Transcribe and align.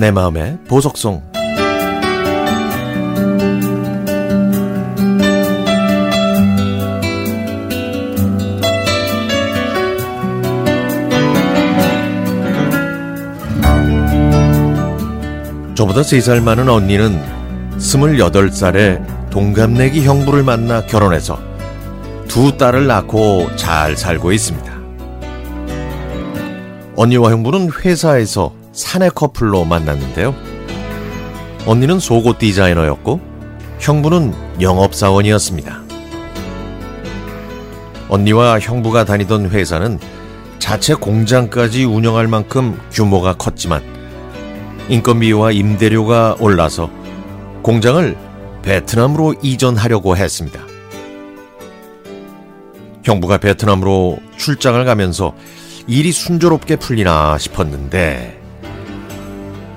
내 0.00 0.10
마음의 0.10 0.56
보석송 0.66 1.22
저보다 15.74 16.00
3살 16.00 16.42
많은 16.42 16.70
언니는 16.70 17.22
28살에 17.76 19.28
동갑내기 19.28 20.06
형부를 20.06 20.42
만나 20.42 20.86
결혼해서 20.86 21.38
두 22.26 22.56
딸을 22.56 22.86
낳고 22.86 23.54
잘 23.56 23.98
살고 23.98 24.32
있습니다. 24.32 24.72
언니와 26.96 27.32
형부는 27.32 27.70
회사에서 27.84 28.59
사내 28.80 29.10
커플로 29.10 29.66
만났는데요. 29.66 30.34
언니는 31.66 32.00
속옷 32.00 32.38
디자이너였고 32.38 33.20
형부는 33.78 34.34
영업사원이었습니다. 34.60 35.82
언니와 38.08 38.58
형부가 38.58 39.04
다니던 39.04 39.50
회사는 39.50 40.00
자체 40.58 40.94
공장까지 40.94 41.84
운영할 41.84 42.26
만큼 42.26 42.80
규모가 42.90 43.34
컸지만 43.34 43.82
인건비와 44.88 45.52
임대료가 45.52 46.36
올라서 46.40 46.90
공장을 47.62 48.16
베트남으로 48.62 49.34
이전하려고 49.42 50.16
했습니다. 50.16 50.60
형부가 53.04 53.38
베트남으로 53.38 54.18
출장을 54.38 54.82
가면서 54.84 55.34
일이 55.86 56.12
순조롭게 56.12 56.76
풀리나 56.76 57.36
싶었는데 57.38 58.39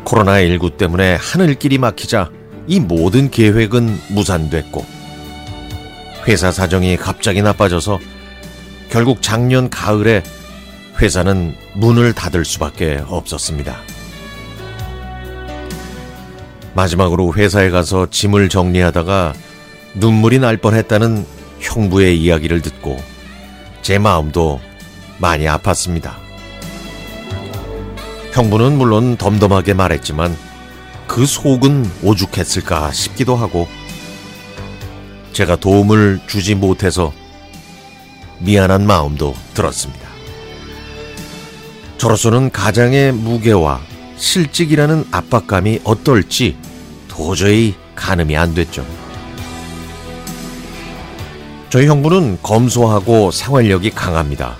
코로나19 0.06 0.78
때문에 0.78 1.16
하늘길이 1.16 1.78
막히자 1.78 2.30
이 2.68 2.80
모든 2.80 3.30
계획은 3.30 4.00
무산됐고 4.10 4.86
회사 6.28 6.52
사정이 6.52 6.98
갑자기 6.98 7.42
나빠져서 7.42 8.00
결국 8.90 9.22
작년 9.22 9.70
가을에 9.70 10.24
회사는 11.02 11.56
문을 11.76 12.14
닫을 12.14 12.46
수밖에 12.46 13.04
없었습니다. 13.08 13.76
마지막으로 16.76 17.34
회사에 17.34 17.70
가서 17.70 18.10
짐을 18.10 18.50
정리하다가 18.50 19.34
눈물이 19.96 20.40
날 20.40 20.58
뻔했다는 20.58 21.26
형부의 21.60 22.20
이야기를 22.20 22.62
듣고 22.62 22.98
제 23.82 24.00
마음도 24.00 24.60
많이 25.20 25.46
아팠습니다. 25.46 26.23
형부는 28.34 28.80
물론 28.80 29.16
덤덤하게 29.16 29.76
말했지만 29.76 30.36
그 31.08 31.28
속은 31.28 31.88
오죽했을까 32.02 32.92
싶기도 32.92 33.36
하고 33.36 33.68
제가 35.34 35.56
도움을 35.56 36.20
주지 36.26 36.56
못해서 36.56 37.14
미안한 38.40 38.88
마음도 38.88 39.36
들었습니다. 39.54 40.10
저로서는 42.00 42.50
가장의 42.50 43.12
무게와 43.12 43.80
실직이라는 44.18 45.06
압박감이 45.12 45.82
어떨지 45.84 46.58
도저히 47.08 47.76
가늠이 47.96 48.36
안 48.36 48.56
됐죠. 48.56 48.84
저희 51.70 51.86
형부는 51.86 52.40
검소하고 52.42 53.30
생활력이 53.30 53.92
강합니다. 53.92 54.58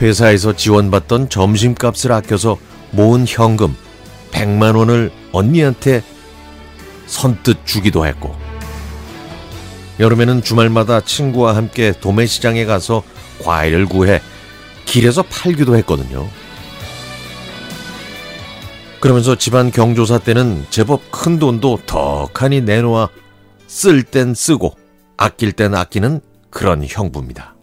회사에서 0.00 0.54
지원받던 0.54 1.28
점심값을 1.28 2.12
아껴서 2.12 2.56
모은 2.92 3.26
현금 3.28 3.76
100만 4.32 4.76
원을 4.76 5.10
언니한테 5.32 6.02
선뜻 7.06 7.66
주기도 7.66 8.06
했고 8.06 8.34
여름에는 9.98 10.42
주말마다 10.42 11.02
친구와 11.02 11.56
함께 11.56 11.92
도매시장에 11.92 12.64
가서 12.64 13.02
과일을 13.42 13.86
구해 13.86 14.22
길에서 14.86 15.22
팔기도 15.22 15.76
했거든요. 15.76 16.26
그러면서 19.00 19.34
집안 19.34 19.70
경조사 19.70 20.18
때는 20.18 20.66
제법 20.70 21.10
큰 21.10 21.38
돈도 21.38 21.80
덕하니 21.86 22.62
내놓아 22.62 23.08
쓸 23.66 24.02
땐 24.02 24.34
쓰고 24.34 24.76
아낄 25.16 25.52
땐 25.52 25.74
아끼는 25.74 26.20
그런 26.50 26.84
형부입니다. 26.86 27.59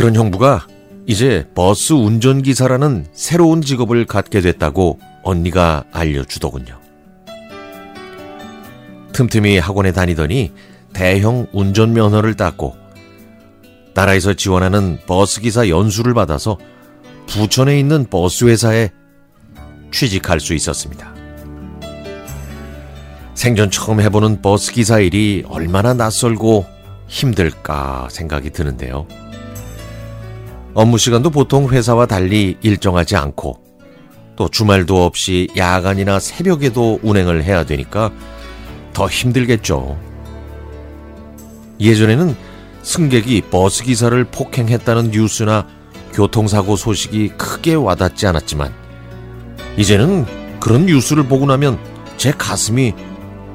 그런 0.00 0.16
형부가 0.16 0.66
이제 1.04 1.46
버스 1.54 1.92
운전기사라는 1.92 3.08
새로운 3.12 3.60
직업을 3.60 4.06
갖게 4.06 4.40
됐다고 4.40 4.98
언니가 5.22 5.84
알려주더군요. 5.92 6.80
틈틈이 9.12 9.58
학원에 9.58 9.92
다니더니 9.92 10.54
대형 10.94 11.48
운전면허를 11.52 12.32
땄고 12.32 12.78
나라에서 13.92 14.32
지원하는 14.32 14.98
버스기사 15.06 15.68
연수를 15.68 16.14
받아서 16.14 16.56
부천에 17.26 17.78
있는 17.78 18.06
버스 18.08 18.46
회사에 18.46 18.88
취직할 19.92 20.40
수 20.40 20.54
있었습니다. 20.54 21.12
생전 23.34 23.70
처음 23.70 24.00
해보는 24.00 24.40
버스기사 24.40 25.00
일이 25.00 25.44
얼마나 25.46 25.92
낯설고 25.92 26.64
힘들까 27.06 28.08
생각이 28.10 28.48
드는데요. 28.48 29.06
업무 30.74 30.98
시간도 30.98 31.30
보통 31.30 31.68
회사와 31.68 32.06
달리 32.06 32.56
일정하지 32.62 33.16
않고 33.16 33.58
또 34.36 34.48
주말도 34.48 35.04
없이 35.04 35.48
야간이나 35.56 36.20
새벽에도 36.20 37.00
운행을 37.02 37.44
해야 37.44 37.64
되니까 37.64 38.10
더 38.92 39.08
힘들겠죠. 39.08 39.98
예전에는 41.80 42.36
승객이 42.82 43.42
버스 43.50 43.82
기사를 43.82 44.22
폭행했다는 44.24 45.10
뉴스나 45.10 45.66
교통사고 46.12 46.76
소식이 46.76 47.30
크게 47.36 47.74
와닿지 47.74 48.26
않았지만 48.26 48.72
이제는 49.76 50.26
그런 50.60 50.86
뉴스를 50.86 51.26
보고 51.26 51.46
나면 51.46 51.78
제 52.16 52.32
가슴이 52.32 52.94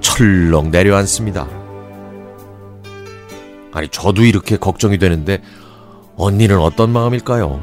철렁 0.01 0.71
내려앉습니다. 0.71 1.47
아니 3.73 3.87
저도 3.89 4.23
이렇게 4.23 4.57
걱정이 4.57 4.97
되는데 4.97 5.41
언니는 6.17 6.59
어떤 6.59 6.91
마음일까요? 6.91 7.61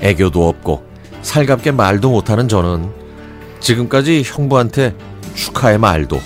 애교도 0.00 0.48
없고 0.48 0.84
살갑게 1.22 1.72
말도 1.72 2.10
못하는 2.10 2.48
저는 2.48 2.90
지금까지 3.60 4.22
형부한테 4.24 4.94
축하의 5.34 5.78
말도 5.78 6.20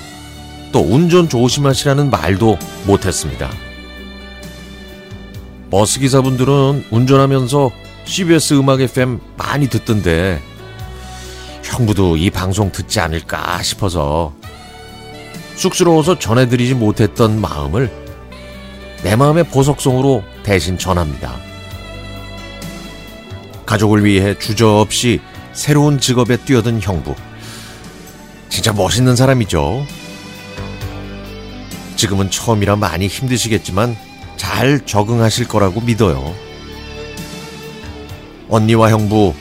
또 0.72 0.80
운전 0.80 1.28
조심하시라는 1.28 2.10
말도 2.10 2.58
못했습니다. 2.86 3.48
버스 5.70 6.00
기사분들은 6.00 6.86
운전하면서 6.90 7.70
CBS 8.04 8.54
음악 8.54 8.80
FM 8.80 9.20
많이 9.36 9.68
듣던데 9.68 10.40
형부도 11.62 12.16
이 12.16 12.30
방송 12.30 12.72
듣지 12.72 12.98
않을까 13.00 13.62
싶어서 13.62 14.34
쑥스러워서 15.54 16.18
전해드리지 16.18 16.74
못했던 16.74 17.40
마음을 17.40 17.99
내 19.02 19.16
마음의 19.16 19.44
보석송으로 19.44 20.22
대신 20.42 20.76
전합니다. 20.76 21.36
가족을 23.64 24.04
위해 24.04 24.38
주저없이 24.38 25.20
새로운 25.52 25.98
직업에 25.98 26.36
뛰어든 26.36 26.80
형부. 26.82 27.14
진짜 28.48 28.72
멋있는 28.72 29.16
사람이죠. 29.16 29.86
지금은 31.96 32.30
처음이라 32.30 32.76
많이 32.76 33.06
힘드시겠지만 33.06 33.96
잘 34.36 34.84
적응하실 34.84 35.48
거라고 35.48 35.80
믿어요. 35.80 36.34
언니와 38.48 38.90
형부, 38.90 39.34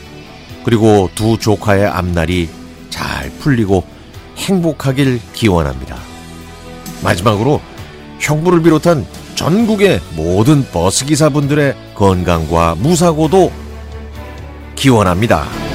그리고 0.64 1.10
두 1.16 1.38
조카의 1.38 1.86
앞날이 1.88 2.50
잘 2.90 3.30
풀리고 3.40 3.86
행복하길 4.38 5.20
기원합니다. 5.34 5.98
마지막으로 7.04 7.62
형부를 8.20 8.62
비롯한 8.62 9.06
전국의 9.40 10.02
모든 10.18 10.66
버스기사분들의 10.70 11.74
건강과 11.96 12.76
무사고도 12.76 13.54
기원합니다. 14.76 15.69